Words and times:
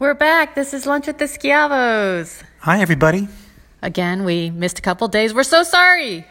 We're 0.00 0.14
back. 0.14 0.54
This 0.54 0.72
is 0.72 0.86
Lunch 0.86 1.08
with 1.08 1.18
the 1.18 1.28
Schiavos. 1.28 2.42
Hi, 2.60 2.80
everybody. 2.80 3.28
Again, 3.82 4.24
we 4.24 4.48
missed 4.48 4.78
a 4.78 4.82
couple 4.82 5.06
days. 5.08 5.34
We're 5.34 5.42
so 5.42 5.62
sorry. 5.62 6.26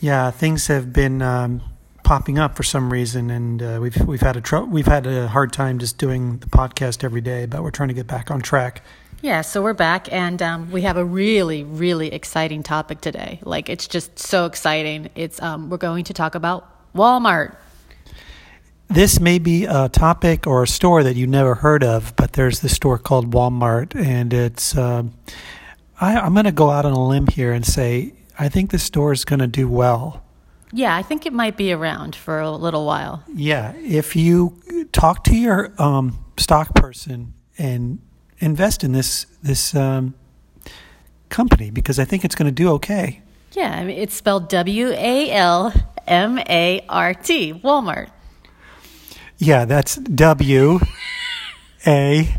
Yeah, 0.00 0.32
things 0.32 0.66
have 0.66 0.92
been 0.92 1.22
um, 1.22 1.62
popping 2.02 2.40
up 2.40 2.56
for 2.56 2.64
some 2.64 2.92
reason, 2.92 3.30
and 3.30 3.62
uh, 3.62 3.78
we've 3.80 3.96
we've 4.08 4.20
had 4.20 4.36
a 4.36 4.40
tr- 4.40 4.64
we've 4.64 4.88
had 4.88 5.06
a 5.06 5.28
hard 5.28 5.52
time 5.52 5.78
just 5.78 5.98
doing 5.98 6.38
the 6.38 6.48
podcast 6.48 7.04
every 7.04 7.20
day, 7.20 7.46
but 7.46 7.62
we're 7.62 7.70
trying 7.70 7.90
to 7.90 7.94
get 7.94 8.08
back 8.08 8.28
on 8.28 8.40
track. 8.40 8.82
Yeah, 9.22 9.42
so 9.42 9.62
we're 9.62 9.72
back, 9.72 10.12
and 10.12 10.42
um, 10.42 10.72
we 10.72 10.82
have 10.82 10.96
a 10.96 11.04
really, 11.04 11.62
really 11.62 12.12
exciting 12.12 12.64
topic 12.64 13.00
today. 13.00 13.38
Like, 13.44 13.68
it's 13.68 13.86
just 13.86 14.18
so 14.18 14.46
exciting. 14.46 15.10
It's 15.14 15.40
um, 15.40 15.70
we're 15.70 15.76
going 15.76 16.02
to 16.06 16.12
talk 16.12 16.34
about 16.34 16.92
Walmart. 16.92 17.54
This 18.90 19.20
may 19.20 19.38
be 19.38 19.66
a 19.66 19.88
topic 19.88 20.48
or 20.48 20.64
a 20.64 20.66
store 20.66 21.04
that 21.04 21.14
you 21.14 21.28
never 21.28 21.54
heard 21.54 21.84
of, 21.84 22.12
but 22.16 22.32
there's 22.32 22.58
this 22.58 22.74
store 22.74 22.98
called 22.98 23.30
Walmart, 23.30 23.94
and 23.94 24.32
it's. 24.34 24.76
Um, 24.76 25.14
I, 26.00 26.18
I'm 26.18 26.32
going 26.32 26.46
to 26.46 26.52
go 26.52 26.70
out 26.70 26.84
on 26.84 26.92
a 26.92 27.06
limb 27.06 27.28
here 27.28 27.52
and 27.52 27.64
say 27.64 28.14
I 28.36 28.48
think 28.48 28.72
this 28.72 28.82
store 28.82 29.12
is 29.12 29.24
going 29.24 29.38
to 29.38 29.46
do 29.46 29.68
well. 29.68 30.24
Yeah, 30.72 30.96
I 30.96 31.02
think 31.02 31.24
it 31.24 31.32
might 31.32 31.56
be 31.56 31.72
around 31.72 32.16
for 32.16 32.40
a 32.40 32.50
little 32.50 32.84
while. 32.84 33.22
Yeah, 33.32 33.74
if 33.76 34.16
you 34.16 34.88
talk 34.90 35.22
to 35.24 35.36
your 35.36 35.72
um, 35.78 36.24
stock 36.36 36.74
person 36.74 37.34
and 37.58 38.00
invest 38.40 38.82
in 38.82 38.90
this 38.90 39.26
this 39.40 39.72
um, 39.72 40.14
company, 41.28 41.70
because 41.70 42.00
I 42.00 42.04
think 42.04 42.24
it's 42.24 42.34
going 42.34 42.48
to 42.48 42.52
do 42.52 42.70
okay. 42.72 43.22
Yeah, 43.52 43.72
I 43.72 43.84
mean, 43.84 43.98
it's 43.98 44.14
spelled 44.14 44.48
W 44.48 44.88
A 44.88 45.30
L 45.30 45.72
M 46.08 46.40
A 46.40 46.84
R 46.88 47.14
T, 47.14 47.54
Walmart. 47.54 48.10
Yeah, 49.40 49.64
that's 49.64 49.96
W 49.96 50.78
A. 51.86 52.36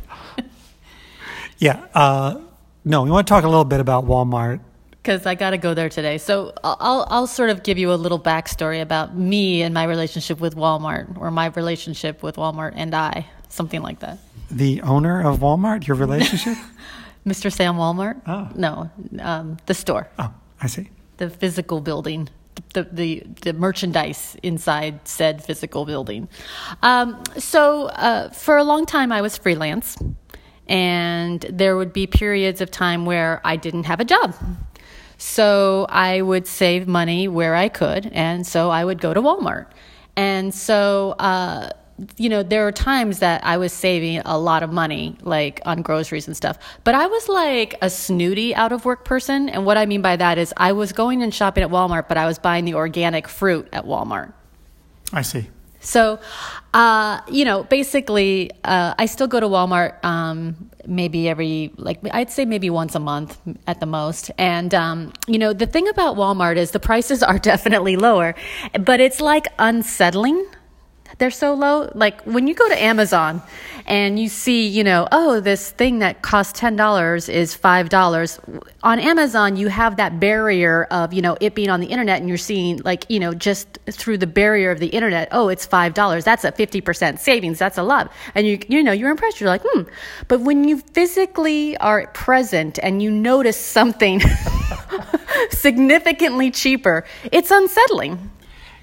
Yeah. 1.57 1.85
Uh, 1.93 2.41
no, 2.85 3.03
we 3.03 3.11
want 3.11 3.27
to 3.27 3.31
talk 3.31 3.43
a 3.43 3.47
little 3.47 3.65
bit 3.65 3.79
about 3.79 4.05
Walmart. 4.05 4.61
Because 4.91 5.25
I 5.27 5.35
got 5.35 5.51
to 5.51 5.57
go 5.57 5.73
there 5.73 5.89
today. 5.89 6.17
So 6.17 6.53
I'll, 6.63 7.05
I'll, 7.09 7.27
sort 7.27 7.49
of 7.49 7.63
give 7.63 7.77
you 7.77 7.91
a 7.91 7.95
little 7.95 8.19
backstory 8.19 8.81
about 8.81 9.15
me 9.15 9.61
and 9.61 9.73
my 9.73 9.83
relationship 9.83 10.39
with 10.39 10.55
Walmart, 10.55 11.19
or 11.19 11.31
my 11.31 11.47
relationship 11.47 12.23
with 12.23 12.35
Walmart 12.35 12.73
and 12.75 12.95
I, 12.95 13.27
something 13.49 13.81
like 13.81 13.99
that. 13.99 14.17
The 14.49 14.81
owner 14.81 15.27
of 15.27 15.39
Walmart, 15.39 15.87
your 15.87 15.97
relationship? 15.97 16.57
Mr. 17.25 17.51
Sam 17.51 17.75
Walmart? 17.75 18.21
Oh. 18.27 18.49
No, 18.55 18.91
um, 19.19 19.57
the 19.67 19.73
store, 19.73 20.07
oh, 20.17 20.33
I 20.61 20.67
see. 20.67 20.89
the 21.17 21.29
physical 21.29 21.81
building, 21.81 22.29
the, 22.73 22.83
the, 22.91 23.23
the 23.41 23.53
merchandise 23.53 24.37
inside 24.43 25.07
said 25.07 25.43
physical 25.43 25.85
building. 25.85 26.29
Um, 26.81 27.21
so 27.37 27.87
uh, 27.87 28.29
for 28.29 28.57
a 28.57 28.63
long 28.63 28.85
time, 28.85 29.11
I 29.11 29.21
was 29.21 29.37
freelance, 29.37 29.97
and 30.67 31.41
there 31.41 31.75
would 31.75 31.93
be 31.93 32.07
periods 32.07 32.61
of 32.61 32.71
time 32.71 33.05
where 33.05 33.41
I 33.43 33.55
didn't 33.55 33.83
have 33.83 33.99
a 33.99 34.05
job. 34.05 34.35
So 35.17 35.85
I 35.89 36.21
would 36.21 36.47
save 36.47 36.87
money 36.87 37.27
where 37.27 37.55
I 37.55 37.69
could, 37.69 38.07
and 38.07 38.45
so 38.47 38.69
I 38.69 38.83
would 38.83 38.99
go 38.99 39.13
to 39.13 39.21
Walmart. 39.21 39.67
And 40.15 40.53
so, 40.53 41.11
uh, 41.19 41.69
you 42.17 42.29
know, 42.29 42.43
there 42.43 42.63
were 42.63 42.71
times 42.71 43.19
that 43.19 43.43
I 43.45 43.57
was 43.57 43.73
saving 43.73 44.21
a 44.25 44.37
lot 44.37 44.63
of 44.63 44.71
money, 44.71 45.17
like 45.21 45.61
on 45.65 45.81
groceries 45.81 46.27
and 46.27 46.35
stuff. 46.35 46.57
But 46.83 46.95
I 46.95 47.07
was 47.07 47.27
like 47.27 47.75
a 47.81 47.89
snooty 47.89 48.55
out 48.55 48.71
of 48.71 48.85
work 48.85 49.05
person. 49.05 49.49
And 49.49 49.65
what 49.65 49.77
I 49.77 49.85
mean 49.85 50.01
by 50.01 50.15
that 50.15 50.37
is 50.37 50.53
I 50.57 50.71
was 50.73 50.93
going 50.93 51.21
and 51.21 51.33
shopping 51.33 51.63
at 51.63 51.69
Walmart, 51.69 52.07
but 52.07 52.17
I 52.17 52.25
was 52.25 52.39
buying 52.39 52.65
the 52.65 52.75
organic 52.75 53.27
fruit 53.27 53.67
at 53.71 53.85
Walmart. 53.85 54.33
I 55.13 55.21
see. 55.21 55.49
So, 55.81 56.19
uh, 56.75 57.21
you 57.29 57.43
know, 57.43 57.63
basically, 57.63 58.51
uh, 58.63 58.93
I 58.97 59.07
still 59.07 59.27
go 59.27 59.39
to 59.39 59.47
Walmart 59.47 60.03
um, 60.05 60.69
maybe 60.85 61.27
every, 61.27 61.71
like, 61.75 61.99
I'd 62.11 62.29
say 62.29 62.45
maybe 62.45 62.69
once 62.69 62.93
a 62.93 62.99
month 62.99 63.39
at 63.65 63.79
the 63.79 63.87
most. 63.87 64.29
And, 64.37 64.73
um, 64.75 65.11
you 65.27 65.39
know, 65.39 65.53
the 65.53 65.65
thing 65.65 65.87
about 65.89 66.17
Walmart 66.17 66.57
is 66.57 66.71
the 66.71 66.79
prices 66.79 67.23
are 67.31 67.39
definitely 67.39 67.95
lower, 67.95 68.35
but 68.79 68.99
it's 68.99 69.19
like 69.19 69.47
unsettling. 69.57 70.45
They're 71.17 71.31
so 71.31 71.53
low. 71.53 71.91
Like 71.93 72.21
when 72.23 72.47
you 72.47 72.53
go 72.53 72.67
to 72.67 72.81
Amazon 72.81 73.41
and 73.85 74.19
you 74.19 74.29
see, 74.29 74.67
you 74.67 74.83
know, 74.83 75.07
oh, 75.11 75.39
this 75.39 75.71
thing 75.71 75.99
that 75.99 76.21
costs 76.21 76.59
$10 76.59 77.29
is 77.29 77.55
$5. 77.55 78.63
On 78.83 78.99
Amazon, 78.99 79.55
you 79.55 79.67
have 79.67 79.97
that 79.97 80.19
barrier 80.19 80.85
of, 80.85 81.13
you 81.13 81.21
know, 81.21 81.37
it 81.41 81.55
being 81.55 81.69
on 81.69 81.79
the 81.79 81.87
internet 81.87 82.19
and 82.19 82.29
you're 82.29 82.37
seeing, 82.37 82.77
like, 82.83 83.05
you 83.09 83.19
know, 83.19 83.33
just 83.33 83.79
through 83.89 84.17
the 84.17 84.27
barrier 84.27 84.71
of 84.71 84.79
the 84.79 84.87
internet, 84.87 85.27
oh, 85.31 85.49
it's 85.49 85.67
$5. 85.67 86.23
That's 86.23 86.43
a 86.43 86.51
50% 86.51 87.19
savings. 87.19 87.59
That's 87.59 87.77
a 87.77 87.83
lot. 87.83 88.11
And 88.35 88.47
you, 88.47 88.59
you 88.67 88.83
know, 88.83 88.91
you're 88.91 89.11
impressed. 89.11 89.39
You're 89.39 89.49
like, 89.49 89.63
hmm. 89.65 89.83
But 90.27 90.41
when 90.41 90.63
you 90.63 90.79
physically 90.79 91.77
are 91.77 92.07
present 92.07 92.79
and 92.81 93.01
you 93.01 93.11
notice 93.11 93.57
something 93.57 94.21
significantly 95.49 96.51
cheaper, 96.51 97.05
it's 97.31 97.51
unsettling. 97.51 98.31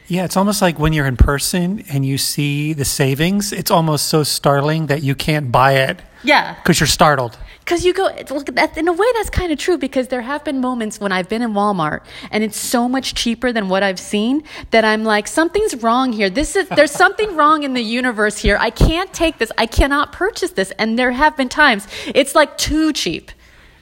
Yeah, 0.09 0.25
it's 0.25 0.37
almost 0.39 0.63
like 0.63 0.79
when 0.79 0.95
you're 0.95 1.07
in 1.07 1.19
person 1.19 1.85
and 1.93 2.05
you 2.05 2.17
see 2.17 2.73
the 2.73 2.87
savings, 2.87 3.53
it's 3.53 3.71
almost 3.71 4.07
so 4.07 4.23
startling 4.23 4.87
that 4.87 5.03
you 5.03 5.15
can't 5.15 5.53
buy 5.53 5.73
it 5.75 6.01
Yeah. 6.23 6.55
because 6.55 6.81
you're 6.81 6.87
startled. 6.87 7.37
Because 7.61 7.85
you 7.85 7.93
go, 7.93 8.09
look, 8.31 8.47
that, 8.55 8.79
in 8.79 8.89
a 8.89 8.93
way, 8.95 9.07
that's 9.17 9.29
kind 9.29 9.53
of 9.53 9.59
true 9.59 9.77
because 9.77 10.09
there 10.09 10.23
have 10.23 10.43
been 10.45 10.63
moments 10.63 10.99
when 10.99 11.13
I've 11.13 11.29
been 11.29 11.43
in 11.43 11.53
Walmart 11.53 12.01
and 12.31 12.43
it's 12.43 12.57
so 12.57 12.89
much 12.89 13.13
cheaper 13.15 13.53
than 13.53 13.69
what 13.69 13.83
I've 13.83 14.01
seen 14.01 14.43
that 14.71 14.87
I'm 14.87 15.05
like, 15.05 15.29
something's 15.29 15.75
wrong 15.83 16.15
here. 16.15 16.31
This 16.31 16.57
is, 16.57 16.67
there's 16.71 16.91
something 16.91 17.37
wrong 17.37 17.63
in 17.65 17.75
the 17.75 17.83
universe 17.83 18.39
here. 18.39 18.57
I 18.59 18.71
can't 18.71 19.13
take 19.13 19.37
this. 19.37 19.53
I 19.59 19.67
cannot 19.67 20.13
purchase 20.13 20.53
this. 20.53 20.71
And 20.79 20.99
there 20.99 21.11
have 21.11 21.37
been 21.37 21.51
times 21.51 21.87
it's 22.07 22.35
like 22.35 22.57
too 22.57 22.95
cheap. 22.95 23.31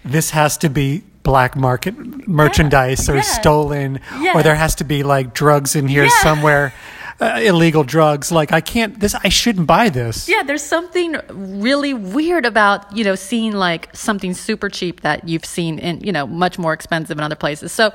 This 0.04 0.30
has 0.30 0.56
to 0.58 0.68
be 0.68 1.04
black 1.26 1.56
market 1.56 1.94
merchandise 2.28 3.08
or 3.10 3.16
yeah. 3.16 3.22
stolen, 3.38 4.00
Yeah. 4.24 4.34
or 4.34 4.42
there 4.46 4.54
has 4.64 4.74
to 4.76 4.84
be 4.84 5.02
like 5.02 5.26
drugs 5.34 5.74
in 5.74 5.88
here 5.88 6.04
Yeah. 6.04 6.22
somewhere, 6.22 6.72
uh, 7.20 7.40
illegal 7.50 7.82
drugs. 7.84 8.30
Like 8.30 8.50
I 8.52 8.60
can't. 8.72 8.92
This 9.00 9.14
I 9.28 9.30
shouldn't 9.40 9.66
buy 9.66 9.86
this. 9.90 10.28
Yeah, 10.28 10.42
there's 10.48 10.62
something 10.76 11.10
really 11.68 11.94
weird 11.94 12.46
about, 12.46 12.78
you 12.96 13.04
know, 13.04 13.16
seeing 13.16 13.52
like 13.68 13.82
something 14.08 14.34
super 14.34 14.68
cheap 14.68 15.00
that 15.00 15.18
you've 15.28 15.44
seen 15.56 15.78
in, 15.78 15.94
you 16.06 16.12
know, 16.12 16.26
much 16.44 16.58
more 16.58 16.72
expensive 16.78 17.18
in 17.18 17.24
other 17.24 17.40
places. 17.44 17.72
So 17.72 17.90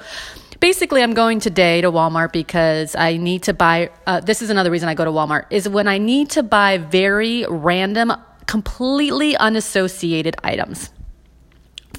basically, 0.60 1.02
I'm 1.04 1.14
going 1.14 1.40
today 1.40 1.82
to 1.82 1.90
Walmart 1.92 2.32
because 2.34 2.96
I 2.96 3.18
need 3.18 3.42
to 3.44 3.54
buy, 3.54 3.90
uh, 4.08 4.20
this 4.20 4.42
is 4.42 4.50
another 4.50 4.72
reason 4.76 4.90
I 4.90 4.96
go 4.96 5.06
to 5.06 5.12
Walmart, 5.20 5.46
is 5.50 5.70
when 5.70 5.88
I 5.88 5.98
need 6.00 6.30
to 6.32 6.44
buy 6.44 6.78
very 6.78 7.46
random, 7.50 8.12
completely 8.48 9.38
unassociated 9.38 10.36
items. 10.44 10.90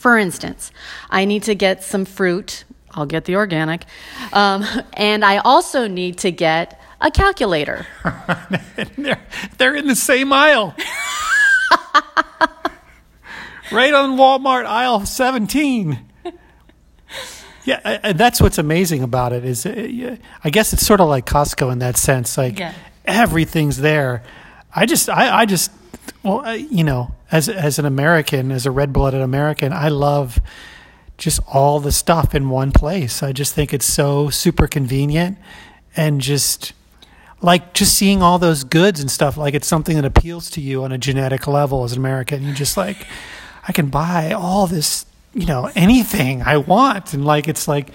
For 0.03 0.19
instance, 0.19 0.73
I 1.11 1.25
need 1.27 1.45
to 1.45 1.55
get 1.55 1.85
some 1.85 2.05
fruit. 2.05 2.65
I'll 2.91 3.07
get 3.07 3.25
the 3.25 3.37
organic. 3.37 3.85
Um, 4.33 4.65
and 4.95 5.25
I 5.25 5.37
also 5.39 5.87
need 5.87 6.19
to 6.19 6.33
get 6.33 6.81
a 7.01 7.09
calculator. 7.13 7.87
they're, 8.97 9.21
they're 9.59 9.77
in 9.77 9.87
the 9.87 9.95
same 9.95 10.33
aisle. 10.33 10.75
right 13.71 13.95
on 13.95 14.17
Walmart 14.19 14.65
aisle 14.67 15.07
17. 15.07 15.99
Yeah, 17.65 17.79
I- 17.85 18.01
I- 18.03 18.13
that's 18.13 18.41
what's 18.41 18.59
amazing 18.59 19.05
about 19.05 19.33
it 19.33 19.45
is 19.45 19.65
uh, 19.67 20.17
I 20.43 20.51
guess 20.51 20.73
it's 20.73 20.85
sort 20.85 21.01
of 21.01 21.07
like 21.09 21.27
Costco 21.27 21.71
in 21.71 21.79
that 21.79 21.97
sense 21.97 22.37
like 22.37 22.59
Yeah. 22.59 22.75
everything's 23.05 23.77
there. 23.79 24.25
I 24.75 24.85
just 24.85 25.09
I, 25.09 25.43
I 25.43 25.47
just 25.47 25.71
well 26.23 26.45
uh, 26.45 26.53
you 26.53 26.85
know 26.85 27.15
as 27.31 27.49
as 27.49 27.79
an 27.79 27.85
American 27.85 28.51
as 28.51 28.67
a 28.67 28.71
red-blooded 28.71 29.21
American 29.21 29.73
I 29.73 29.89
love 29.89 30.41
just 31.23 31.41
all 31.47 31.79
the 31.79 31.93
stuff 31.93 32.35
in 32.35 32.49
one 32.49 32.73
place. 32.73 33.23
I 33.23 33.31
just 33.31 33.55
think 33.55 33.73
it's 33.73 33.87
so 33.87 34.29
super 34.29 34.67
convenient 34.67 35.39
and 35.97 36.21
just 36.21 36.73
like 37.41 37.75
just 37.75 37.95
seeing 37.95 38.23
all 38.23 38.39
those 38.39 38.65
goods 38.65 39.01
and 39.01 39.11
stuff 39.11 39.37
like 39.37 39.55
it's 39.55 39.69
something 39.69 39.95
that 39.95 40.05
appeals 40.05 40.51
to 40.51 40.61
you 40.61 40.83
on 40.83 40.91
a 40.91 40.99
genetic 40.99 41.47
level 41.47 41.85
as 41.85 41.93
an 41.93 41.99
American. 41.99 42.43
You're 42.43 42.55
just 42.55 42.77
like, 42.77 43.07
I 43.67 43.73
can 43.73 43.87
buy 43.87 44.33
all 44.33 44.67
this, 44.67 45.07
you 45.33 45.47
know, 45.47 45.71
anything 45.77 46.43
I 46.43 46.57
want, 46.57 47.15
and 47.15 47.25
like 47.25 47.49
it's 47.49 47.67
like. 47.67 47.91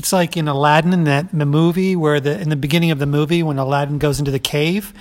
It's 0.00 0.12
like 0.12 0.36
in 0.36 0.46
Aladdin 0.46 0.92
in 0.92 1.02
that 1.04 1.32
in 1.32 1.40
the 1.40 1.44
movie 1.44 1.96
where 1.96 2.20
the 2.20 2.40
in 2.40 2.50
the 2.50 2.56
beginning 2.56 2.92
of 2.92 3.00
the 3.00 3.06
movie 3.06 3.42
when 3.42 3.58
Aladdin 3.58 3.98
goes 3.98 4.20
into 4.20 4.30
the 4.30 4.38
cave 4.38 4.94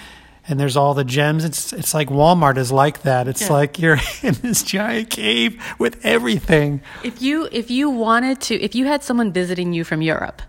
and 0.47 0.59
there's 0.59 0.77
all 0.77 0.93
the 0.93 1.03
gems. 1.03 1.43
It's 1.43 1.73
it's 1.73 1.93
like 1.93 2.09
Walmart 2.09 2.57
is 2.57 2.71
like 2.71 3.01
that. 3.03 3.27
It's 3.27 3.41
Yeah. 3.43 3.53
like 3.53 3.79
you're 3.79 3.99
in 4.23 4.33
this 4.35 4.63
giant 4.63 5.09
cave 5.09 5.61
with 5.79 6.03
everything. 6.05 6.81
If 7.03 7.21
you 7.21 7.47
if 7.51 7.69
you 7.71 7.89
wanted 7.89 8.41
to 8.41 8.55
if 8.61 8.75
you 8.75 8.85
had 8.85 9.03
someone 9.03 9.31
visiting 9.33 9.73
you 9.73 9.83
from 9.83 10.01
Europe 10.01 10.41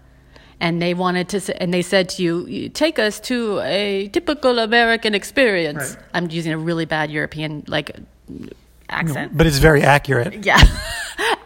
and 0.61 0.81
they 0.83 0.95
wanted 0.95 1.29
to 1.31 1.63
and 1.63 1.73
they 1.73 1.83
said 1.83 2.09
to 2.11 2.23
you 2.23 2.47
"You 2.47 2.69
take 2.69 2.99
us 2.99 3.21
to 3.21 3.61
a 3.61 4.09
typical 4.09 4.59
American 4.59 5.15
experience. 5.15 5.95
Right. 5.95 6.05
I'm 6.15 6.31
using 6.31 6.53
a 6.53 6.59
really 6.59 6.85
bad 6.87 7.11
European 7.11 7.65
like 7.67 7.91
accent. 8.89 9.37
But 9.37 9.47
it's 9.47 9.59
very 9.59 9.83
accurate. 9.83 10.35
Yeah. 10.47 10.63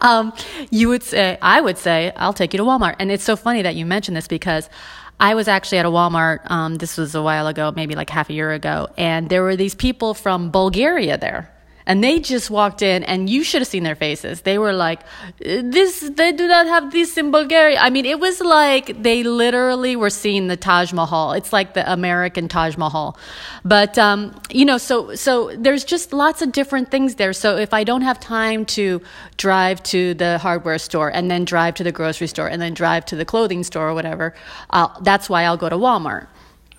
um, 0.01 0.31
you 0.69 0.87
would 0.89 1.01
say, 1.03 1.37
I 1.41 1.59
would 1.59 1.77
say, 1.79 2.11
I'll 2.15 2.33
take 2.33 2.53
you 2.53 2.57
to 2.57 2.63
Walmart. 2.63 2.95
And 2.99 3.11
it's 3.11 3.23
so 3.23 3.35
funny 3.35 3.63
that 3.63 3.75
you 3.75 3.85
mentioned 3.87 4.15
this 4.15 4.27
because 4.27 4.69
I 5.19 5.35
was 5.35 5.47
actually 5.47 5.77
at 5.77 5.85
a 5.85 5.89
Walmart. 5.89 6.49
Um, 6.49 6.75
this 6.75 6.97
was 6.97 7.15
a 7.15 7.21
while 7.21 7.47
ago, 7.47 7.71
maybe 7.75 7.95
like 7.95 8.09
half 8.09 8.29
a 8.29 8.33
year 8.33 8.51
ago, 8.51 8.89
and 8.97 9.29
there 9.29 9.43
were 9.43 9.55
these 9.55 9.75
people 9.75 10.13
from 10.13 10.51
Bulgaria 10.51 11.17
there. 11.17 11.52
And 11.85 12.03
they 12.03 12.19
just 12.19 12.49
walked 12.49 12.81
in, 12.81 13.03
and 13.03 13.29
you 13.29 13.43
should 13.43 13.61
have 13.61 13.67
seen 13.67 13.83
their 13.83 13.95
faces. 13.95 14.41
They 14.41 14.57
were 14.57 14.73
like, 14.73 15.01
"This, 15.39 15.99
they 15.99 16.31
do 16.31 16.47
not 16.47 16.65
have 16.67 16.91
this 16.91 17.17
in 17.17 17.31
Bulgaria." 17.31 17.77
I 17.79 17.89
mean, 17.89 18.05
it 18.05 18.19
was 18.19 18.39
like 18.41 19.01
they 19.01 19.23
literally 19.23 19.95
were 19.95 20.09
seeing 20.09 20.47
the 20.47 20.57
Taj 20.57 20.93
Mahal. 20.93 21.33
It's 21.33 21.51
like 21.51 21.73
the 21.73 21.91
American 21.91 22.47
Taj 22.47 22.77
Mahal, 22.77 23.17
but 23.65 23.97
um, 23.97 24.33
you 24.49 24.65
know, 24.65 24.77
so 24.77 25.15
so 25.15 25.51
there's 25.55 25.83
just 25.83 26.13
lots 26.13 26.41
of 26.41 26.51
different 26.51 26.91
things 26.91 27.15
there. 27.15 27.33
So 27.33 27.57
if 27.57 27.73
I 27.73 27.83
don't 27.83 28.01
have 28.01 28.19
time 28.19 28.65
to 28.77 29.01
drive 29.37 29.83
to 29.83 30.13
the 30.13 30.37
hardware 30.37 30.77
store 30.77 31.09
and 31.09 31.29
then 31.29 31.45
drive 31.45 31.75
to 31.75 31.83
the 31.83 31.91
grocery 31.91 32.27
store 32.27 32.47
and 32.47 32.61
then 32.61 32.73
drive 32.73 33.05
to 33.05 33.15
the 33.15 33.25
clothing 33.25 33.63
store 33.63 33.89
or 33.89 33.93
whatever, 33.93 34.33
uh, 34.69 34.87
that's 35.01 35.29
why 35.29 35.43
I'll 35.43 35.57
go 35.57 35.69
to 35.69 35.77
Walmart. 35.77 36.27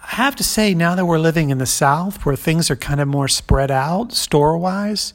I 0.05 0.17
have 0.17 0.37
to 0.37 0.45
say, 0.45 0.75
now 0.75 0.95
that 0.95 1.07
we're 1.07 1.19
living 1.19 1.51
in 1.51 1.59
the 1.59 1.67
South, 1.67 2.27
where 2.27 2.37
things 2.37 2.71
are 2.71 2.77
kind 2.77 3.01
of 3.01 3.09
more 3.09 3.27
spread 3.27 3.71
out 3.71 4.13
store 4.13 4.59
wise, 4.59 5.15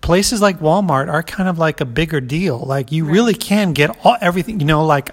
places 0.00 0.40
like 0.40 0.60
Walmart 0.60 1.12
are 1.12 1.22
kind 1.22 1.48
of 1.48 1.58
like 1.58 1.80
a 1.80 1.84
bigger 1.84 2.20
deal. 2.20 2.58
Like 2.58 2.90
you 2.90 3.04
right. 3.04 3.12
really 3.12 3.34
can 3.34 3.72
get 3.72 3.96
all, 4.04 4.16
everything. 4.20 4.60
You 4.60 4.66
know, 4.66 4.84
like 4.84 5.10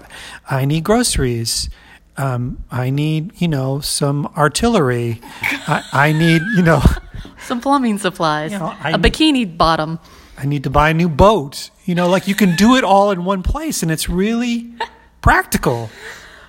I 0.48 0.64
need 0.64 0.84
groceries. 0.84 1.68
Um, 2.16 2.64
I 2.70 2.88
need, 2.88 3.38
you 3.40 3.48
know, 3.48 3.80
some 3.80 4.26
artillery. 4.36 5.20
I, 5.42 5.84
I, 5.92 6.12
need, 6.12 6.40
you 6.56 6.62
know, 6.62 6.82
some 7.42 7.60
plumbing 7.60 7.98
supplies. 7.98 8.52
You 8.52 8.58
know, 8.58 8.74
a 8.82 8.96
need, 8.96 9.02
bikini 9.02 9.58
bottom. 9.58 9.98
I 10.38 10.46
need 10.46 10.64
to 10.64 10.70
buy 10.70 10.90
a 10.90 10.94
new 10.94 11.10
boat. 11.10 11.70
You 11.84 11.94
know, 11.94 12.08
like 12.08 12.26
you 12.26 12.34
can 12.34 12.56
do 12.56 12.76
it 12.76 12.84
all 12.84 13.10
in 13.10 13.26
one 13.26 13.42
place, 13.42 13.82
and 13.82 13.92
it's 13.92 14.08
really 14.08 14.72
practical. 15.20 15.90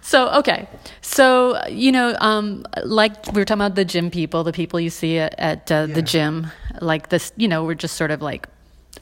So 0.07 0.29
okay, 0.39 0.69
so 1.01 1.59
you 1.67 1.91
know, 1.91 2.15
um, 2.21 2.65
like 2.85 3.29
we 3.33 3.41
were 3.41 3.43
talking 3.43 3.59
about 3.59 3.75
the 3.75 3.83
gym 3.83 4.09
people, 4.09 4.45
the 4.45 4.53
people 4.53 4.79
you 4.79 4.89
see 4.89 5.19
at, 5.19 5.35
at 5.37 5.69
uh, 5.69 5.85
yeah. 5.85 5.95
the 5.95 6.01
gym, 6.01 6.47
like 6.79 7.09
this. 7.09 7.33
You 7.35 7.49
know, 7.49 7.65
we're 7.65 7.73
just 7.73 7.97
sort 7.97 8.11
of 8.11 8.21
like 8.21 8.47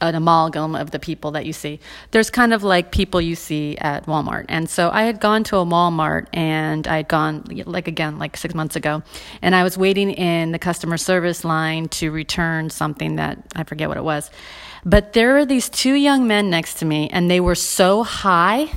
an 0.02 0.16
amalgam 0.16 0.74
of 0.74 0.90
the 0.90 0.98
people 0.98 1.30
that 1.34 1.46
you 1.46 1.54
see. 1.54 1.80
There's 2.10 2.32
kind 2.32 2.56
of 2.56 2.64
like 2.64 2.92
people 2.92 3.22
you 3.22 3.36
see 3.36 3.78
at 3.78 4.08
Walmart. 4.08 4.46
And 4.50 4.68
so 4.68 4.90
I 4.90 5.04
had 5.04 5.20
gone 5.20 5.44
to 5.44 5.58
a 5.58 5.64
Walmart 5.64 6.26
and 6.34 6.88
I 6.88 6.98
had 6.98 7.08
gone, 7.08 7.44
like 7.68 7.88
again, 7.88 8.18
like 8.18 8.36
six 8.36 8.56
months 8.56 8.76
ago, 8.76 9.04
and 9.44 9.54
I 9.54 9.62
was 9.62 9.78
waiting 9.78 10.10
in 10.10 10.54
the 10.54 10.60
customer 10.60 10.98
service 10.98 11.46
line 11.46 11.88
to 11.90 12.10
return 12.10 12.72
something 12.72 13.18
that 13.18 13.38
I 13.56 13.64
forget 13.64 13.90
what 13.90 13.98
it 13.98 14.04
was. 14.04 14.32
But 14.84 15.14
there 15.14 15.34
were 15.34 15.46
these 15.46 15.70
two 15.70 15.94
young 15.94 16.26
men 16.26 16.50
next 16.50 16.80
to 16.80 16.86
me, 16.86 17.12
and 17.12 17.30
they 17.30 17.40
were 17.40 17.54
so 17.54 18.02
high 18.02 18.72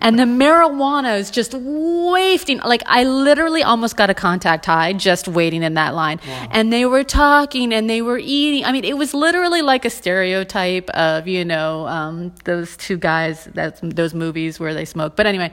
and 0.00 0.18
the 0.18 0.24
marijuana 0.24 1.18
is 1.18 1.30
just 1.30 1.54
wafting. 1.54 2.58
Like 2.58 2.82
I 2.86 3.04
literally 3.04 3.62
almost 3.62 3.96
got 3.96 4.10
a 4.10 4.14
contact 4.14 4.66
high 4.66 4.92
just 4.92 5.28
waiting 5.28 5.62
in 5.62 5.74
that 5.74 5.94
line. 5.94 6.20
Wow. 6.26 6.48
And 6.50 6.72
they 6.72 6.84
were 6.84 7.04
talking 7.04 7.72
and 7.72 7.88
they 7.88 8.02
were 8.02 8.18
eating. 8.18 8.64
I 8.64 8.72
mean, 8.72 8.84
it 8.84 8.96
was 8.96 9.14
literally 9.14 9.62
like 9.62 9.84
a 9.84 9.90
stereotype 9.90 10.90
of 10.90 11.28
you 11.28 11.44
know 11.44 11.86
um, 11.86 12.34
those 12.44 12.76
two 12.76 12.96
guys 12.96 13.44
that 13.54 13.78
those 13.82 14.14
movies 14.14 14.60
where 14.60 14.74
they 14.74 14.84
smoke. 14.84 15.16
But 15.16 15.26
anyway, 15.26 15.52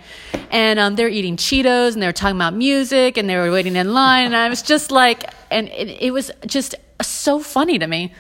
and 0.50 0.80
um, 0.80 0.96
they're 0.96 1.10
eating 1.10 1.38
Cheetos 1.38 1.94
and 1.94 2.02
they 2.02 2.08
were 2.08 2.14
talking 2.14 2.36
about 2.36 2.54
music 2.54 3.18
and 3.18 3.30
they 3.30 3.38
were 3.38 3.52
waiting 3.52 3.76
in 3.76 3.94
line. 3.94 4.26
and 4.26 4.36
I 4.36 4.50
was 4.50 4.62
just 4.62 4.92
like, 4.92 5.26
and 5.50 5.68
it, 5.70 6.02
it 6.02 6.12
was 6.12 6.32
just 6.46 6.76
so 7.02 7.40
funny 7.40 7.80
to 7.80 7.88
me. 7.88 8.14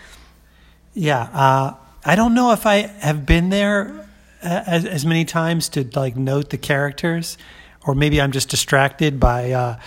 Yeah. 0.93 1.21
Uh, 1.21 1.75
I 2.03 2.15
don't 2.15 2.33
know 2.33 2.51
if 2.51 2.65
I 2.65 2.87
have 2.99 3.25
been 3.25 3.49
there 3.49 4.07
as, 4.41 4.85
as 4.85 5.05
many 5.05 5.25
times 5.25 5.69
to 5.69 5.87
like 5.95 6.15
note 6.15 6.49
the 6.49 6.57
characters, 6.57 7.37
or 7.85 7.95
maybe 7.95 8.21
I'm 8.21 8.31
just 8.31 8.49
distracted 8.49 9.19
by 9.19 9.51
uh, 9.51 9.79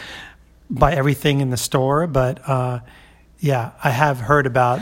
by 0.71 0.93
everything 0.95 1.41
in 1.41 1.51
the 1.51 1.57
store. 1.57 2.07
But 2.07 2.47
uh, 2.49 2.81
yeah, 3.39 3.73
I 3.83 3.91
have 3.91 4.21
heard 4.21 4.47
about 4.47 4.81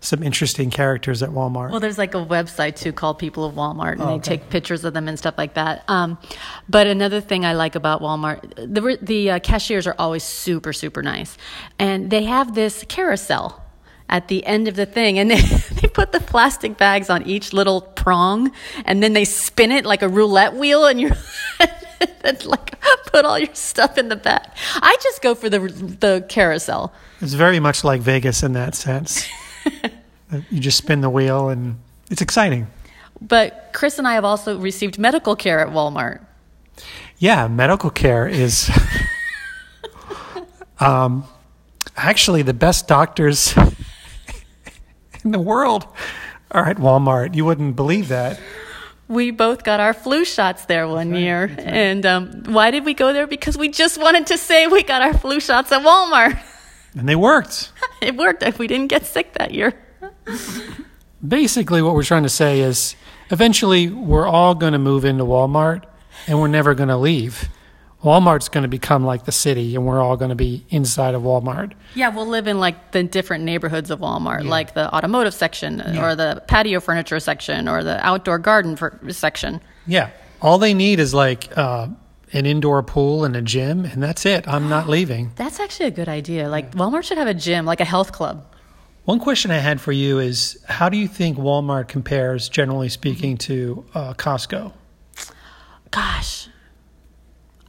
some 0.00 0.22
interesting 0.22 0.70
characters 0.70 1.22
at 1.22 1.30
Walmart. 1.30 1.70
Well, 1.70 1.80
there's 1.80 1.98
like 1.98 2.14
a 2.14 2.24
website 2.24 2.76
too 2.76 2.92
called 2.92 3.18
People 3.18 3.44
of 3.44 3.54
Walmart, 3.54 3.92
and 3.92 4.02
oh, 4.02 4.10
okay. 4.10 4.16
they 4.16 4.36
take 4.36 4.50
pictures 4.50 4.84
of 4.84 4.94
them 4.94 5.08
and 5.08 5.18
stuff 5.18 5.34
like 5.36 5.54
that. 5.54 5.84
Um, 5.88 6.18
but 6.68 6.86
another 6.86 7.20
thing 7.20 7.44
I 7.44 7.54
like 7.54 7.74
about 7.74 8.00
Walmart, 8.00 8.54
the 8.56 8.98
the 9.02 9.30
uh, 9.32 9.38
cashiers 9.40 9.86
are 9.86 9.96
always 9.98 10.22
super 10.22 10.72
super 10.72 11.02
nice, 11.02 11.36
and 11.78 12.10
they 12.10 12.24
have 12.24 12.54
this 12.54 12.84
carousel 12.88 13.62
at 14.08 14.28
the 14.28 14.44
end 14.46 14.68
of 14.68 14.76
the 14.76 14.86
thing 14.86 15.18
and 15.18 15.30
they 15.82 15.85
put 15.96 16.12
the 16.12 16.20
plastic 16.20 16.76
bags 16.76 17.08
on 17.08 17.22
each 17.22 17.54
little 17.54 17.80
prong 17.80 18.52
and 18.84 19.02
then 19.02 19.14
they 19.14 19.24
spin 19.24 19.72
it 19.72 19.86
like 19.86 20.02
a 20.02 20.08
roulette 20.08 20.54
wheel 20.54 20.84
and 20.84 21.00
you're 21.00 21.16
and 22.20 22.44
like 22.44 22.78
put 23.06 23.24
all 23.24 23.38
your 23.38 23.54
stuff 23.54 23.96
in 23.96 24.10
the 24.10 24.16
bag. 24.16 24.46
I 24.74 24.94
just 25.02 25.22
go 25.22 25.34
for 25.34 25.48
the 25.48 25.58
the 25.58 26.26
carousel. 26.28 26.92
It's 27.22 27.32
very 27.32 27.60
much 27.60 27.82
like 27.82 28.02
Vegas 28.02 28.42
in 28.42 28.52
that 28.52 28.74
sense. 28.74 29.26
you 30.50 30.60
just 30.60 30.76
spin 30.76 31.00
the 31.00 31.08
wheel 31.08 31.48
and 31.48 31.78
it's 32.10 32.20
exciting. 32.20 32.66
But 33.22 33.70
Chris 33.72 33.98
and 33.98 34.06
I 34.06 34.12
have 34.12 34.24
also 34.26 34.58
received 34.58 34.98
medical 34.98 35.34
care 35.34 35.60
at 35.60 35.68
Walmart. 35.68 36.20
Yeah, 37.16 37.48
medical 37.48 37.88
care 37.88 38.28
is 38.28 38.70
um, 40.78 41.24
actually 41.96 42.42
the 42.42 42.52
best 42.52 42.86
doctors 42.86 43.54
in 45.26 45.32
the 45.32 45.40
world 45.40 45.86
are 46.52 46.66
at 46.66 46.78
Walmart. 46.78 47.34
You 47.34 47.44
wouldn't 47.44 47.76
believe 47.76 48.08
that. 48.08 48.40
We 49.08 49.30
both 49.30 49.62
got 49.64 49.78
our 49.80 49.92
flu 49.92 50.24
shots 50.24 50.64
there 50.64 50.88
one 50.88 51.10
right, 51.10 51.20
year. 51.20 51.46
Right. 51.46 51.58
And 51.58 52.06
um, 52.06 52.44
why 52.46 52.70
did 52.70 52.84
we 52.84 52.94
go 52.94 53.12
there? 53.12 53.26
Because 53.26 53.58
we 53.58 53.68
just 53.68 54.00
wanted 54.00 54.28
to 54.28 54.38
say 54.38 54.66
we 54.66 54.82
got 54.82 55.02
our 55.02 55.16
flu 55.16 55.40
shots 55.40 55.70
at 55.72 55.82
Walmart. 55.82 56.40
And 56.98 57.06
they 57.06 57.14
worked. 57.14 57.72
it 58.00 58.16
worked. 58.16 58.42
If 58.42 58.58
we 58.58 58.66
didn't 58.66 58.86
get 58.86 59.04
sick 59.04 59.34
that 59.34 59.52
year. 59.52 59.74
Basically, 61.28 61.82
what 61.82 61.94
we're 61.94 62.02
trying 62.02 62.22
to 62.22 62.30
say 62.30 62.60
is 62.60 62.96
eventually 63.30 63.90
we're 63.90 64.26
all 64.26 64.54
going 64.54 64.72
to 64.72 64.78
move 64.78 65.04
into 65.04 65.22
Walmart 65.22 65.84
and 66.26 66.40
we're 66.40 66.48
never 66.48 66.74
going 66.74 66.88
to 66.88 66.96
leave. 66.96 67.50
Walmart's 68.06 68.48
going 68.48 68.62
to 68.62 68.68
become 68.68 69.04
like 69.04 69.24
the 69.24 69.32
city, 69.32 69.74
and 69.74 69.84
we're 69.84 70.00
all 70.00 70.16
going 70.16 70.28
to 70.28 70.36
be 70.36 70.64
inside 70.68 71.16
of 71.16 71.22
Walmart. 71.22 71.72
Yeah, 71.96 72.10
we'll 72.10 72.28
live 72.28 72.46
in 72.46 72.60
like 72.60 72.92
the 72.92 73.02
different 73.02 73.42
neighborhoods 73.42 73.90
of 73.90 73.98
Walmart, 73.98 74.44
yeah. 74.44 74.50
like 74.50 74.74
the 74.74 74.94
automotive 74.94 75.34
section, 75.34 75.82
yeah. 75.84 76.04
or 76.04 76.14
the 76.14 76.40
patio 76.46 76.78
furniture 76.78 77.18
section, 77.18 77.66
or 77.66 77.82
the 77.82 77.98
outdoor 78.06 78.38
garden 78.38 78.76
section. 79.12 79.60
Yeah, 79.88 80.10
all 80.40 80.58
they 80.58 80.72
need 80.72 81.00
is 81.00 81.14
like 81.14 81.58
uh, 81.58 81.88
an 82.32 82.46
indoor 82.46 82.84
pool 82.84 83.24
and 83.24 83.34
a 83.34 83.42
gym, 83.42 83.84
and 83.84 84.00
that's 84.00 84.24
it. 84.24 84.46
I'm 84.46 84.68
not 84.68 84.88
leaving. 84.96 85.32
That's 85.34 85.58
actually 85.58 85.86
a 85.86 85.90
good 85.90 86.08
idea. 86.08 86.48
Like 86.48 86.76
Walmart 86.76 87.02
should 87.02 87.18
have 87.18 87.26
a 87.26 87.34
gym, 87.34 87.66
like 87.66 87.80
a 87.80 87.84
health 87.84 88.12
club. 88.12 88.46
One 89.04 89.18
question 89.18 89.50
I 89.50 89.58
had 89.58 89.80
for 89.80 89.90
you 89.90 90.20
is 90.20 90.62
how 90.68 90.88
do 90.88 90.96
you 90.96 91.08
think 91.08 91.38
Walmart 91.38 91.88
compares, 91.88 92.48
generally 92.48 92.88
speaking, 92.88 93.36
to 93.38 93.84
uh, 93.94 94.14
Costco? 94.14 94.72
Gosh, 95.90 96.48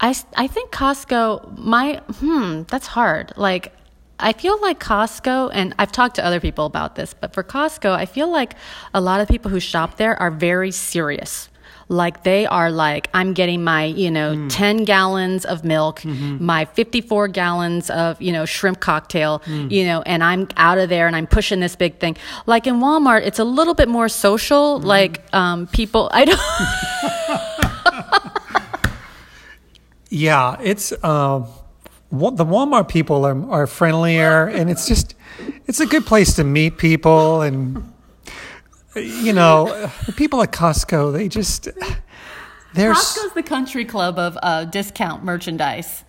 I, 0.07 0.15
I 0.35 0.47
think 0.47 0.71
Costco, 0.71 1.57
my, 1.57 2.01
hmm, 2.19 2.63
that's 2.69 2.87
hard. 2.87 3.33
Like, 3.35 3.73
I 4.19 4.31
feel 4.31 4.59
like 4.61 4.79
Costco, 4.79 5.51
and 5.53 5.75
I've 5.77 5.91
talked 5.91 6.15
to 6.15 6.25
other 6.25 6.39
people 6.39 6.65
about 6.65 6.95
this, 6.95 7.13
but 7.13 7.33
for 7.33 7.43
Costco, 7.43 7.91
I 7.91 8.05
feel 8.05 8.31
like 8.31 8.53
a 8.93 9.01
lot 9.01 9.19
of 9.19 9.27
people 9.27 9.51
who 9.51 9.59
shop 9.59 9.97
there 9.97 10.19
are 10.19 10.31
very 10.31 10.71
serious. 10.71 11.49
Like 11.89 12.23
they 12.23 12.45
are 12.45 12.71
like, 12.71 13.09
I'm 13.13 13.33
getting 13.33 13.63
my, 13.63 13.85
you 13.85 14.11
know, 14.11 14.33
mm. 14.35 14.47
10 14.49 14.83
gallons 14.83 15.45
of 15.45 15.63
milk, 15.63 16.01
mm-hmm. 16.01 16.43
my 16.43 16.65
54 16.65 17.29
gallons 17.29 17.89
of, 17.89 18.21
you 18.21 18.33
know, 18.33 18.45
shrimp 18.45 18.79
cocktail, 18.79 19.39
mm. 19.39 19.71
you 19.71 19.85
know, 19.85 20.01
and 20.01 20.21
I'm 20.23 20.49
out 20.57 20.79
of 20.79 20.89
there 20.89 21.07
and 21.07 21.15
I'm 21.15 21.27
pushing 21.27 21.61
this 21.61 21.77
big 21.77 21.99
thing. 21.99 22.17
Like 22.45 22.67
in 22.67 22.75
Walmart, 22.75 23.25
it's 23.25 23.39
a 23.39 23.45
little 23.45 23.73
bit 23.73 23.87
more 23.87 24.09
social. 24.09 24.79
Mm. 24.79 24.83
Like, 24.83 25.33
um, 25.33 25.67
people, 25.67 26.09
I 26.11 26.25
don't. 26.25 27.53
Yeah, 30.09 30.57
it's 30.61 30.91
uh, 30.91 31.45
the 32.11 32.45
Walmart 32.45 32.87
people 32.87 33.25
are, 33.25 33.51
are 33.51 33.67
friendlier, 33.67 34.47
and 34.47 34.69
it's 34.69 34.87
just 34.87 35.15
it's 35.65 35.79
a 35.79 35.85
good 35.85 36.05
place 36.05 36.35
to 36.35 36.43
meet 36.43 36.77
people, 36.77 37.41
and 37.41 37.93
you 38.95 39.33
know, 39.33 39.89
the 40.05 40.13
people 40.13 40.41
at 40.41 40.51
Costco 40.51 41.11
they 41.13 41.27
just 41.27 41.67
they're 42.73 42.93
Costco's 42.93 43.33
the 43.33 43.43
country 43.43 43.85
club 43.85 44.17
of 44.17 44.37
uh, 44.41 44.65
discount 44.65 45.23
merchandise. 45.23 46.03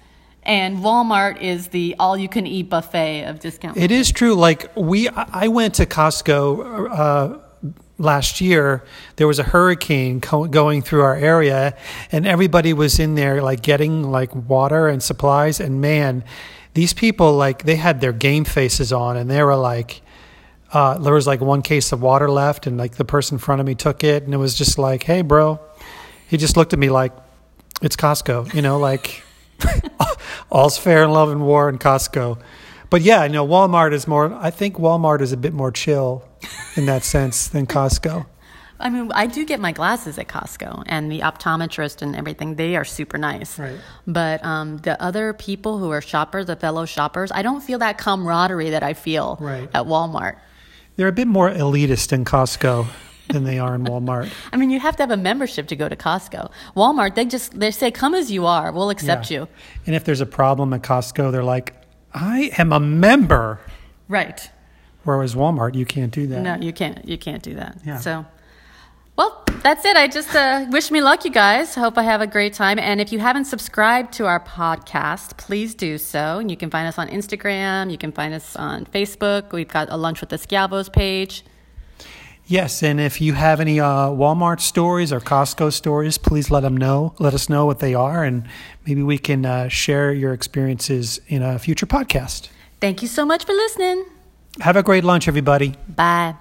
And 0.44 0.78
Walmart 0.78 1.42
is 1.42 1.68
the 1.68 1.94
all-you-can-eat 1.98 2.70
buffet 2.70 3.24
of 3.24 3.38
discount. 3.38 3.76
It 3.76 3.90
is 3.90 4.10
true. 4.10 4.34
Like 4.34 4.74
we, 4.74 5.06
I 5.10 5.48
went 5.48 5.74
to 5.74 5.84
Costco 5.84 6.88
uh, 6.90 7.38
last 7.98 8.40
year 8.40 8.84
there 9.16 9.26
was 9.26 9.40
a 9.40 9.42
hurricane 9.42 10.20
co- 10.20 10.46
going 10.46 10.80
through 10.82 11.02
our 11.02 11.16
area 11.16 11.76
and 12.12 12.26
everybody 12.26 12.72
was 12.72 12.98
in 13.00 13.16
there 13.16 13.42
like 13.42 13.60
getting 13.60 14.04
like 14.04 14.32
water 14.34 14.86
and 14.86 15.02
supplies 15.02 15.58
and 15.58 15.80
man 15.80 16.24
these 16.74 16.92
people 16.92 17.32
like 17.32 17.64
they 17.64 17.74
had 17.74 18.00
their 18.00 18.12
game 18.12 18.44
faces 18.44 18.92
on 18.92 19.16
and 19.16 19.28
they 19.28 19.42
were 19.42 19.56
like 19.56 20.00
uh, 20.72 20.98
there 20.98 21.14
was 21.14 21.26
like 21.26 21.40
one 21.40 21.62
case 21.62 21.92
of 21.92 22.02
water 22.02 22.30
left 22.30 22.66
and 22.66 22.76
like 22.76 22.96
the 22.96 23.04
person 23.04 23.34
in 23.34 23.38
front 23.38 23.60
of 23.60 23.66
me 23.66 23.74
took 23.74 24.04
it 24.04 24.22
and 24.22 24.32
it 24.32 24.36
was 24.36 24.54
just 24.54 24.78
like 24.78 25.02
hey 25.02 25.22
bro. 25.22 25.58
He 26.28 26.36
just 26.36 26.56
looked 26.58 26.74
at 26.74 26.78
me 26.78 26.90
like 26.90 27.12
it's 27.82 27.96
costco 27.96 28.52
you 28.54 28.62
know 28.62 28.78
like 28.78 29.24
all's 30.50 30.78
fair 30.78 31.02
in 31.02 31.10
love 31.10 31.30
and 31.30 31.40
war 31.40 31.68
in 31.68 31.78
costco 31.78 32.38
But 32.90 33.02
yeah, 33.02 33.20
I 33.20 33.28
know 33.28 33.46
Walmart 33.46 33.92
is 33.92 34.06
more. 34.08 34.32
I 34.34 34.50
think 34.50 34.76
Walmart 34.76 35.20
is 35.20 35.32
a 35.32 35.36
bit 35.36 35.52
more 35.52 35.70
chill 35.70 36.24
in 36.76 36.86
that 36.86 37.02
sense 37.14 37.48
than 37.48 37.66
Costco. 37.66 38.26
I 38.80 38.90
mean, 38.90 39.10
I 39.12 39.26
do 39.26 39.44
get 39.44 39.58
my 39.58 39.72
glasses 39.72 40.18
at 40.18 40.28
Costco, 40.28 40.84
and 40.86 41.10
the 41.10 41.20
optometrist 41.20 42.00
and 42.00 42.14
everything, 42.14 42.54
they 42.54 42.76
are 42.76 42.84
super 42.84 43.18
nice. 43.18 43.58
Right. 43.58 43.76
But 44.06 44.42
um, 44.44 44.78
the 44.78 45.00
other 45.02 45.32
people 45.32 45.78
who 45.78 45.90
are 45.90 46.00
shoppers, 46.00 46.46
the 46.46 46.54
fellow 46.54 46.86
shoppers, 46.86 47.32
I 47.32 47.42
don't 47.42 47.60
feel 47.60 47.80
that 47.80 47.98
camaraderie 47.98 48.70
that 48.70 48.84
I 48.84 48.94
feel 48.94 49.36
Right. 49.40 49.68
at 49.74 49.86
Walmart. 49.86 50.36
They're 50.94 51.08
a 51.08 51.12
bit 51.12 51.26
more 51.26 51.50
elitist 51.50 52.12
in 52.12 52.24
Costco 52.24 52.86
than 53.30 53.42
they 53.44 53.58
are 53.58 53.74
in 53.74 53.84
Walmart. 53.84 54.30
I 54.52 54.56
mean, 54.56 54.70
you 54.70 54.78
have 54.78 54.94
to 54.96 55.02
have 55.02 55.10
a 55.10 55.16
membership 55.16 55.66
to 55.68 55.76
go 55.76 55.88
to 55.88 55.96
Costco. 55.96 56.50
Walmart, 56.76 57.16
they 57.16 57.24
just 57.24 57.58
they 57.58 57.72
say, 57.72 57.90
"Come 57.90 58.14
as 58.14 58.30
you 58.30 58.46
are, 58.46 58.70
we'll 58.72 58.90
accept 58.90 59.28
Yeah. 59.30 59.40
you." 59.40 59.48
And 59.86 59.94
if 59.96 60.04
there's 60.04 60.20
a 60.20 60.26
problem 60.26 60.72
at 60.72 60.82
Costco, 60.82 61.30
they're 61.32 61.42
like, 61.44 61.74
"I 62.14 62.52
am 62.58 62.72
a 62.72 62.80
member." 62.80 63.60
Right. 64.08 64.50
Whereas 65.04 65.34
Walmart, 65.34 65.74
you 65.74 65.86
can't 65.86 66.12
do 66.12 66.26
that. 66.26 66.40
No, 66.42 66.56
you 66.56 66.72
can't. 66.72 67.06
You 67.08 67.16
can't 67.16 67.42
do 67.42 67.54
that. 67.54 67.78
Yeah. 67.84 67.98
So, 67.98 68.26
well, 69.16 69.42
that's 69.62 69.84
it. 69.84 69.96
I 69.96 70.06
just 70.06 70.34
uh, 70.34 70.66
wish 70.70 70.90
me 70.90 71.00
luck, 71.00 71.24
you 71.24 71.30
guys. 71.30 71.74
Hope 71.74 71.96
I 71.98 72.02
have 72.02 72.20
a 72.20 72.26
great 72.26 72.52
time. 72.52 72.78
And 72.78 73.00
if 73.00 73.12
you 73.12 73.18
haven't 73.18 73.46
subscribed 73.46 74.12
to 74.14 74.26
our 74.26 74.40
podcast, 74.40 75.36
please 75.38 75.74
do 75.74 75.98
so. 75.98 76.38
And 76.38 76.50
you 76.50 76.56
can 76.56 76.70
find 76.70 76.86
us 76.86 76.98
on 76.98 77.08
Instagram. 77.08 77.90
You 77.90 77.98
can 77.98 78.12
find 78.12 78.34
us 78.34 78.54
on 78.56 78.84
Facebook. 78.86 79.52
We've 79.52 79.68
got 79.68 79.88
a 79.90 79.96
Lunch 79.96 80.20
with 80.20 80.30
the 80.30 80.38
Schiavos 80.38 80.88
page. 80.88 81.44
Yes, 82.50 82.82
and 82.82 82.98
if 82.98 83.20
you 83.20 83.34
have 83.34 83.60
any 83.60 83.78
uh, 83.78 84.08
Walmart 84.08 84.60
stories 84.60 85.12
or 85.12 85.20
Costco 85.20 85.70
stories, 85.70 86.16
please 86.16 86.50
let 86.50 86.60
them 86.60 86.74
know. 86.74 87.14
Let 87.18 87.34
us 87.34 87.50
know 87.50 87.66
what 87.66 87.80
they 87.80 87.92
are, 87.92 88.24
and 88.24 88.48
maybe 88.86 89.02
we 89.02 89.18
can 89.18 89.44
uh, 89.44 89.68
share 89.68 90.14
your 90.14 90.32
experiences 90.32 91.20
in 91.28 91.42
a 91.42 91.58
future 91.58 91.84
podcast. 91.84 92.48
Thank 92.80 93.02
you 93.02 93.08
so 93.08 93.26
much 93.26 93.44
for 93.44 93.52
listening. 93.52 94.06
Have 94.60 94.76
a 94.76 94.82
great 94.82 95.04
lunch, 95.04 95.28
everybody. 95.28 95.74
Bye. 95.88 96.36